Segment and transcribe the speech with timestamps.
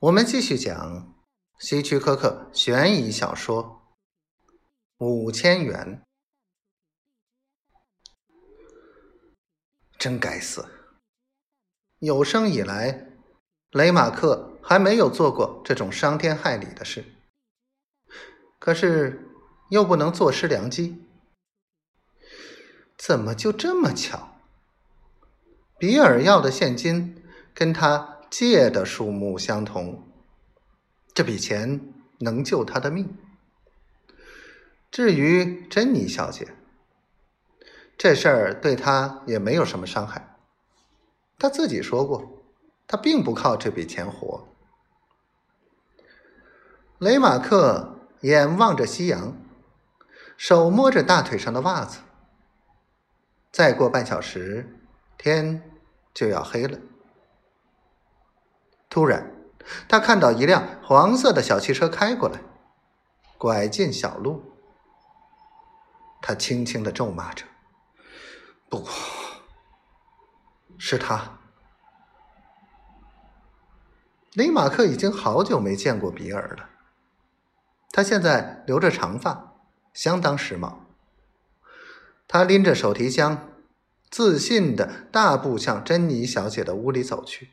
[0.00, 1.12] 我们继续讲
[1.58, 3.82] 希区柯克悬疑小说
[5.04, 6.04] 《五千元》。
[9.98, 10.68] 真该死！
[11.98, 13.10] 有生以来，
[13.72, 17.04] 雷马克还没有做过这种伤天害理的事，
[18.60, 19.28] 可是
[19.70, 21.04] 又不能坐失良机。
[22.96, 24.38] 怎么就这么巧？
[25.76, 27.20] 比尔要的现金
[27.52, 28.14] 跟他。
[28.30, 30.06] 借的数目相同，
[31.14, 33.16] 这笔钱能救他的命。
[34.90, 36.48] 至于珍妮小姐，
[37.96, 40.36] 这事儿对他也没有什么伤害。
[41.38, 42.44] 他自己说过，
[42.86, 44.48] 他并不靠这笔钱活。
[46.98, 49.36] 雷马克眼望着夕阳，
[50.36, 52.00] 手摸着大腿上的袜子。
[53.52, 54.78] 再过半小时，
[55.16, 55.70] 天
[56.12, 56.78] 就要黑了。
[58.98, 59.32] 突然，
[59.86, 62.40] 他看到一辆黄色的小汽车开过来，
[63.38, 64.42] 拐进小路。
[66.20, 67.44] 他轻轻的咒骂着
[68.68, 68.84] ：“不，
[70.78, 71.38] 是他。”
[74.34, 76.70] 雷马克已经好久没见过比尔了。
[77.92, 79.54] 他现在留着长发，
[79.92, 80.72] 相当时髦。
[82.26, 83.48] 他拎着手提箱，
[84.10, 87.50] 自信的大步向珍妮小姐的屋里走去。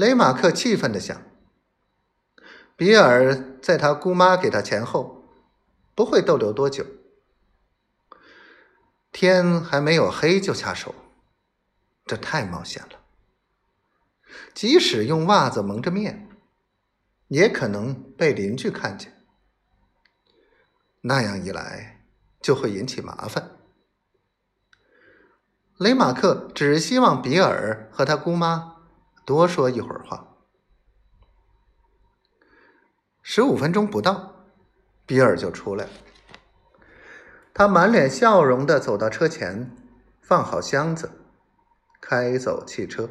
[0.00, 1.20] 雷马克气愤的想
[2.74, 5.28] ：“比尔在他姑妈给他钱后，
[5.94, 6.86] 不会逗留多久。
[9.12, 10.94] 天还没有黑就下手，
[12.06, 13.00] 这太冒险了。
[14.54, 16.30] 即使用袜子蒙着面，
[17.28, 19.26] 也可能被邻居看见。
[21.02, 22.06] 那样一来，
[22.40, 23.50] 就会引起麻烦。
[25.76, 28.76] 雷马克只希望比尔和他姑妈。”
[29.24, 30.26] 多说一会儿话。
[33.22, 34.46] 十五分钟不到，
[35.06, 35.90] 比尔就出来了。
[37.54, 39.76] 他满脸笑容的走到车前，
[40.20, 41.10] 放好箱子，
[42.00, 43.10] 开走汽车。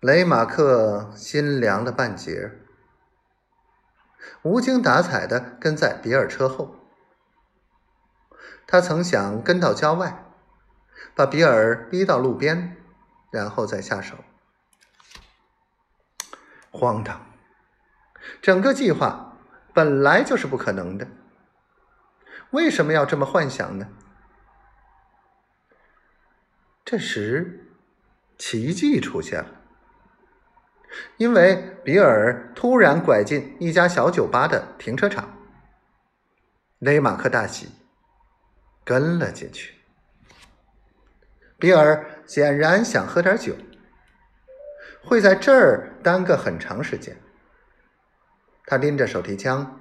[0.00, 2.52] 雷马克心凉了半截，
[4.42, 6.76] 无精打采的跟在比尔车后。
[8.66, 10.26] 他曾想跟到郊外，
[11.14, 12.76] 把比尔逼到路边。
[13.30, 14.16] 然后再下手，
[16.70, 17.26] 荒唐！
[18.40, 19.36] 整个计划
[19.74, 21.06] 本来就是不可能的，
[22.50, 23.88] 为什么要这么幻想呢？
[26.84, 27.68] 这时，
[28.38, 29.60] 奇迹出现了，
[31.18, 35.36] 因为比尔突然拐进一家小酒吧的停车场，
[36.78, 37.68] 雷马克大喜，
[38.84, 39.74] 跟了进去。
[41.58, 42.15] 比尔。
[42.26, 43.54] 显然想喝点酒，
[45.04, 47.16] 会在这儿耽搁很长时间。
[48.66, 49.80] 他拎着手提枪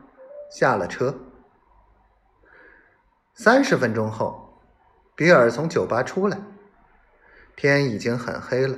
[0.52, 1.18] 下了车。
[3.34, 4.62] 三十分钟后，
[5.16, 6.38] 比尔从酒吧出来，
[7.56, 8.78] 天已经很黑了。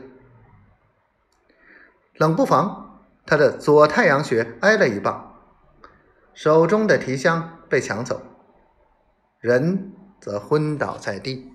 [2.13, 5.35] 冷不防，他的左太阳穴挨了一棒，
[6.33, 8.21] 手中的提箱被抢走，
[9.39, 11.53] 人则昏倒在地。